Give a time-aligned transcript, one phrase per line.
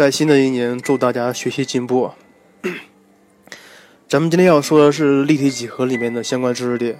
[0.00, 2.10] 在新的一年，祝大家学习进步。
[4.08, 6.98] 咱们今天要说的是立体几何里面的相关知识点，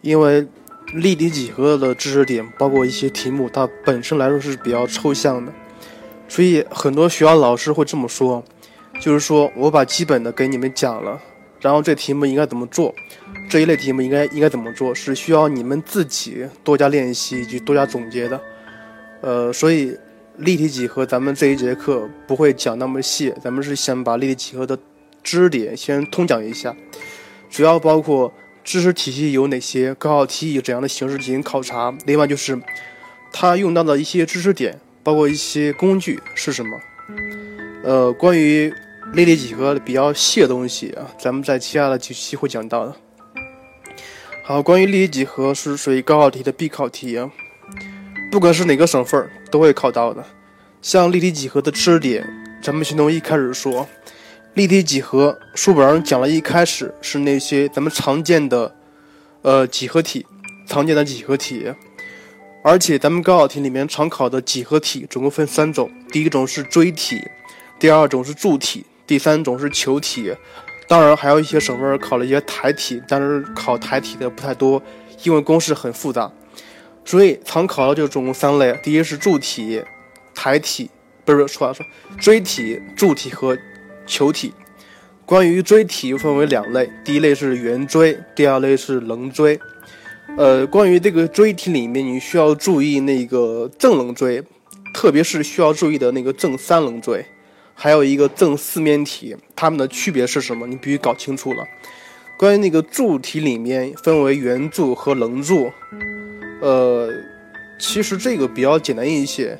[0.00, 0.48] 因为
[0.94, 5.52] 立体几何的知识点包括一些题目，它本身来说是比较抽象的，
[6.26, 8.42] 所以很多学校老师会这么说，
[8.98, 11.20] 就是说我把基本的给你们讲了，
[11.60, 12.94] 然后这题目应该怎么做，
[13.50, 18.40] 这一类题目应该应该怎么做，是需要你们自己多加练习以及多加总结的。
[19.20, 19.94] 呃，所以
[20.42, 24.76] 立体几何咱们这一节课不会讲那么细，咱们是先把立体几何的
[25.22, 26.74] 知识点先通讲一下，
[27.48, 28.32] 主要包括
[28.64, 32.60] 知识体系有哪些，高考题以怎样的形式进行考察，另外就是
[33.32, 36.80] 它用到的一些知识点，包括一些工具是什么。
[37.84, 38.74] 呃，关于
[39.12, 42.96] 立体几何比较细的东西啊，咱们在接下来几期会讲到的。
[44.44, 47.30] 好，关于立体几何是属于高考题的必考题啊。
[48.32, 50.24] 不管是哪个省份都会考到的。
[50.80, 52.26] 像立体几何的知识点，
[52.62, 53.86] 咱们先从一开始说。
[54.54, 58.74] 立体几何书本上讲了一开始是那些咱们常见的，
[59.42, 60.24] 呃，几何体，
[60.66, 61.74] 常见的几何体。
[62.64, 67.22] 而且咱们高考题里面常考的几何体总共分三种，第一种是锥体，
[67.78, 70.34] 第二种是柱体，第三种是球体。
[70.88, 74.82] 当然还有一些省份考了一些台体，但是考台体的不太多，
[75.22, 76.32] 因为公式很复杂。
[77.04, 79.82] 所以常考的就总共三类，第一是柱体、
[80.34, 80.88] 台体，
[81.24, 81.84] 不是说说
[82.18, 83.58] 锥体、柱体和
[84.06, 84.52] 球体。
[85.24, 89.58] 关于锥体又分为两类，第一类是圆锥，第二类是棱锥。
[90.36, 94.42] 呃，关于这个锥体里面，你需要注意那个正棱锥，
[94.94, 97.24] 特别是需要注意的那个正三棱锥，
[97.74, 100.66] 还有一个正四面体，它们的区别是什么？
[100.66, 101.64] 你必须搞清楚了。
[102.38, 105.70] 关于那个柱体里面分为圆柱和棱柱。
[106.62, 107.12] 呃，
[107.76, 109.58] 其实这个比较简单一些。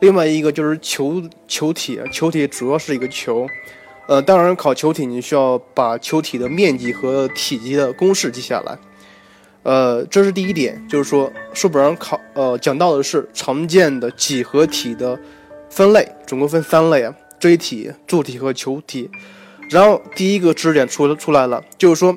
[0.00, 3.46] 另外一个就是球球体，球体主要是一个球。
[4.06, 8.78] 呃，当然考球体，你需要把球体的面积和体积的公式记下来。
[9.62, 15.20] 呃，这是第一点，就是说书本上考呃讲到的是常见的几何体的
[15.68, 19.10] 分类，总共分三类啊：锥体、柱体和球体。
[19.68, 22.16] 然后第一个知识点出出来了，就是说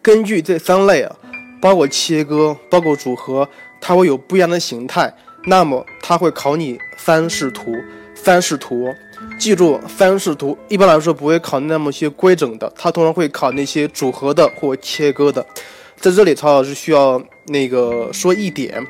[0.00, 1.16] 根据这三类啊。
[1.62, 3.48] 包括切割，包括组合，
[3.80, 5.14] 它会有不一样的形态。
[5.44, 7.72] 那么它会考你三视图，
[8.16, 8.92] 三视图，
[9.38, 10.58] 记住三视图。
[10.68, 15.46] 一般来说不会考那么些规整的，它通常会考那些组合的或切割的。
[15.96, 18.84] 在这里，曹老师需要那个说一点，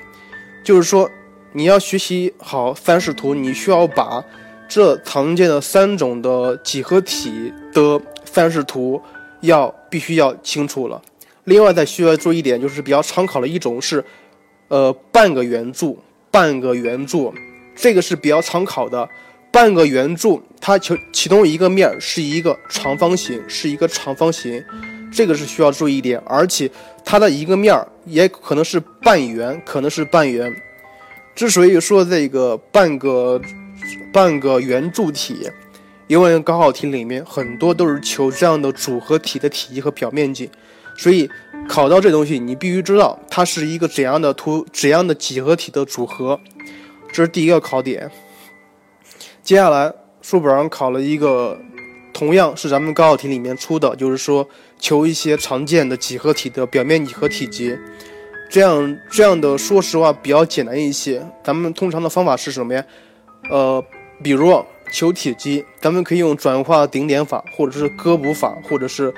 [0.65, 1.11] 就是说
[1.53, 4.25] 你要学习好三视图，你需要把
[4.67, 9.03] 这常见的三种的几何体的三视图
[9.43, 11.03] 要必须要清楚了。
[11.45, 14.05] 另外，再需要注意一点，就是比较常考的一种是，
[14.69, 15.99] 呃，半个圆柱，
[16.31, 17.35] 半个圆柱，
[17.75, 19.09] 这个是比较常考的。
[19.51, 24.65] 半个圆柱，它其其中一个面是一个长方形，是一个长方形，
[25.13, 26.19] 这个是需要注意一点。
[26.25, 26.71] 而且
[27.05, 27.77] 它的一个面
[28.07, 30.55] 也可能是半圆，可能是半圆。
[31.35, 33.39] 之所以说这个半个
[34.13, 35.51] 半个圆柱体，
[36.07, 40.49] 因为高考题里面很多都是求这样的组合体的体积和表面积。
[40.97, 41.29] 所以
[41.69, 46.39] 考到这东西，你必须知道它是一个怎样的图，怎样的几何体的组合，
[47.13, 48.11] 这是第一个考点。
[49.43, 51.59] 接下来书本上考了一个，
[52.13, 54.49] 同样是咱们高考题里面出的，就是说
[54.79, 57.77] 求一些常见的几何体的表面积和体积。
[58.51, 61.27] 这样这样的，说实话比较简单一些。
[61.43, 62.85] 咱们通常的方法是什么呀？
[63.51, 63.83] 呃，
[64.23, 69.13] 比如求体积，咱们可以用转化顶点法，或者是割补法，或者是。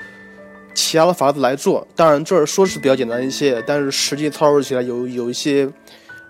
[0.74, 5.70] 其他的法子来做，当然这儿说是比较简单一些，但是实际操作起来有有一些，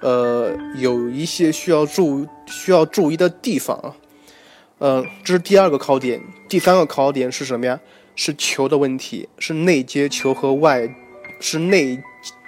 [0.00, 3.96] 呃，有一些需要注需要注意的地方啊。
[4.80, 7.80] 嗯，这是第二个考点，第三个考点是什么呀？
[8.14, 10.88] 是球的问题，是内接球和外，
[11.40, 11.98] 是内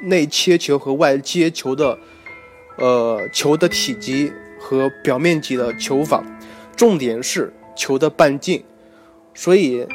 [0.02, 1.98] 内切球和外接球的，
[2.76, 4.30] 呃，球的体积
[4.60, 6.22] 和表面积的球法，
[6.76, 8.62] 重点是球的半径，
[9.34, 9.86] 所以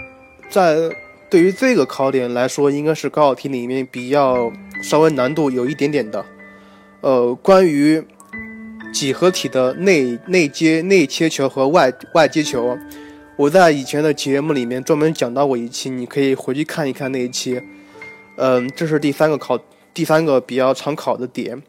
[0.50, 0.90] 在。
[1.32, 4.52] 对于这个考点来说，应该是高考题里面比较
[4.84, 6.26] 稍微难度有一点点的。
[7.00, 8.04] 呃，关于
[8.94, 12.78] 几何体的内内接内切球和外外接球，
[13.38, 17.62] 我在以前的节目里面专门讲到过一期，你可以回去看一看那一期。
[18.36, 19.58] 嗯，这是第三个考，
[19.94, 21.64] 第三个比较常考的点。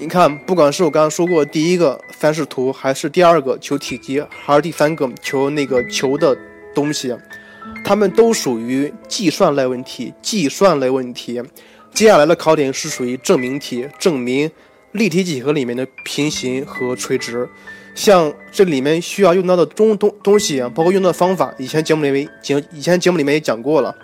[0.00, 6.36] 你看，不管是我刚刚说过第一个三视图，还是第二个求体积，还是第三个求那个球的
[6.74, 7.14] 东西。
[7.84, 11.42] 它们都属于计算类问题，计算类问题。
[11.92, 14.50] 接下来的考点是属于证明题，证明
[14.92, 17.48] 立体几何里面的平行和垂直。
[17.94, 23.94] 像这里面需要用到的东东东西啊，包括用到的方法，以前节目里面节以前节目里面也讲过了，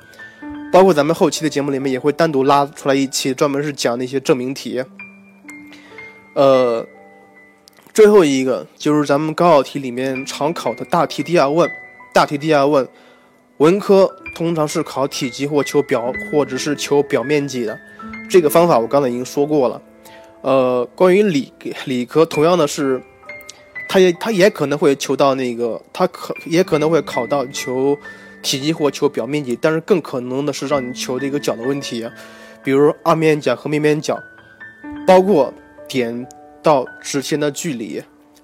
[0.73, 4.83] 包括咱们后期的节目里面也会单独拉出来一期，专门是讲那些证明题。
[6.35, 6.85] 呃，
[7.95, 11.71] 最后一个就是咱们高考题里面常考的大题第二问，
[12.13, 12.87] 大题第二问，
[13.59, 17.79] 文科通常是考体积或求表或者是求表面积的，
[18.29, 19.81] 这个方法我刚才已经说过了。
[20.43, 21.53] 呃，关于理
[21.87, 23.03] 理科，同样的是，
[23.89, 27.97] 它也它也可能会求到那个，它可也可能会考到求
[28.43, 32.07] 体积或求表面积，但是更可能的是让你求的一个角的问题，
[32.63, 34.23] 比如二面角和面面角，
[35.07, 35.53] 包括
[35.89, 36.29] 点
[36.63, 38.03] 到直线的距离，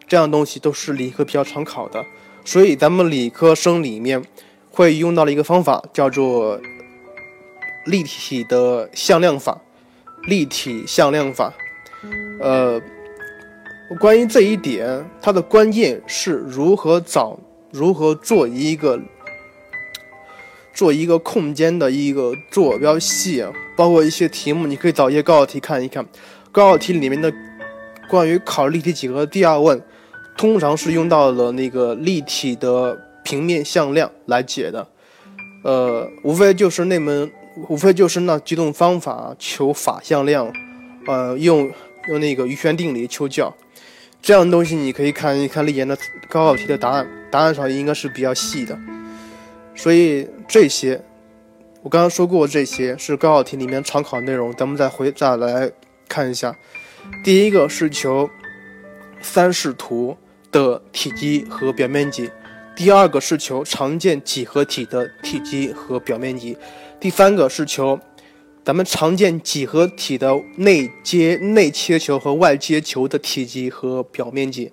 [0.08, 2.02] 这样东西都是理科比较常考的，
[2.44, 4.24] 所以咱们理科生里面
[4.72, 6.58] 会用到的一个方法叫做
[7.84, 9.60] 立体的向量法，
[10.26, 11.52] 立体向量法。
[12.40, 12.80] 呃，
[14.00, 17.38] 关于这一点，它的关键是如何找、
[17.70, 18.98] 如何做一个
[20.72, 23.44] 做一个空间的一个坐标系，
[23.76, 26.04] 包括一些题目，你可以找一些高考题看一看。
[26.50, 27.32] 高考题里面的
[28.08, 29.82] 关于考立体几何第二问，
[30.36, 34.88] 通常是用到了那个立体的平面向量来解的。
[35.64, 37.30] 呃，无非就是那门，
[37.68, 40.52] 无非就是那几种方法求法向量，
[41.06, 41.70] 呃，用。
[42.08, 43.56] 用那个余弦定理求角，
[44.20, 45.96] 这样的东西你可以看一看历年的
[46.28, 48.76] 高考题的答案，答案上应该是比较细的。
[49.76, 51.00] 所以这些，
[51.80, 55.70] 我刚刚说过这些是高考题里面常考内容，咱们再回再来
[56.08, 56.52] 看一下。
[57.22, 58.28] 第一个是求
[59.20, 60.16] 三视图
[60.50, 62.28] 的体积和表面积，
[62.74, 66.56] 第二个是求常见几何体的体积和表面积，
[66.98, 67.98] 第三个是求。
[68.64, 74.70] 咱们常见几何体的内接内切球和外接球的体积和表面积，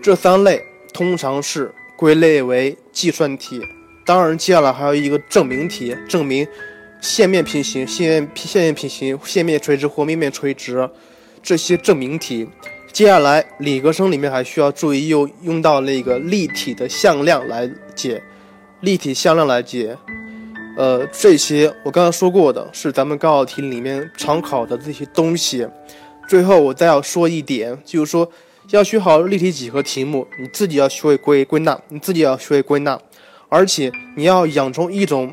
[0.00, 3.60] 这三类通常是归类为计算题。
[4.06, 6.46] 当然，接下来还有一个证明题，证明
[7.00, 10.88] 线面平行、线线面平行、线面垂直或面面垂直
[11.42, 12.48] 这些证明题。
[12.92, 18.20] 接下来，理科生里面还需要注意用用到那个立体的向量来解，
[18.80, 19.96] 立体向量来解。
[20.76, 25.66] 呃，这些我刚刚说过的是咱们高考题里面常考的这些东西。
[26.28, 28.28] 最后我再要说一点，就是说
[28.70, 33.00] 要学好立体几何题目，你自己要学会归归纳，你自己要学会归纳，
[33.48, 35.32] 而且你要养成一种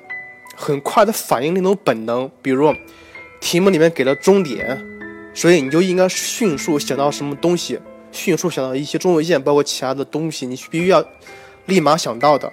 [0.55, 2.29] 很快的反应那种本能。
[2.41, 2.73] 比如
[3.41, 4.81] 题目里面给了终点，
[5.35, 7.79] 所以你就应该迅速想到什么东西，
[8.11, 11.05] 迅速想到一些中位线，包括其他的东西，你必须要
[11.67, 12.51] 立马想到的。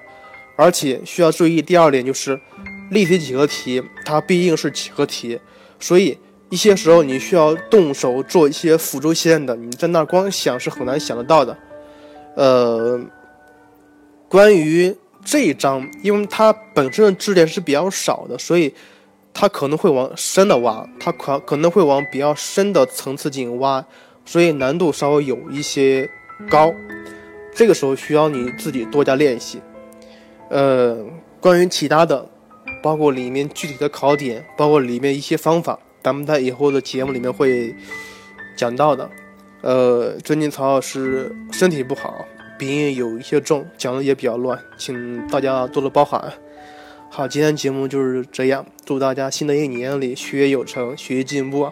[0.57, 2.39] 而且需要注意第二点就是。
[2.91, 5.41] 立体几何题，它毕竟是几何题，
[5.81, 6.19] 所以
[6.51, 11.57] 一些时候你需要动手做一些辅助线的，你在那儿光想是很难想得到的。
[12.37, 13.01] 呃，
[14.29, 14.95] 关于
[15.25, 18.75] 这一章，因为它本身的知识点是比较少的，所以
[19.35, 23.85] 它可能会往深的挖，它可可能会往比较深的层次进行挖，
[24.25, 26.09] 所以难度稍微有一些
[26.51, 26.73] 高。
[27.55, 29.61] 这个时候需要你自己多加练习。
[30.49, 31.05] 呃，
[31.41, 32.29] 关于其他的。
[32.83, 37.73] 包括里面具体的考点，包括里面一些方法，咱们在以后的节目里面会
[38.57, 39.09] 讲到的。
[39.61, 42.13] 呃，最近曹老师身体不好，
[42.59, 46.33] 鼻音有一些重，讲的也比较乱，请大家多多包涵。
[47.15, 51.71] 好，今天节目就是这样，祝大家新的一年里学业有成，学习进步。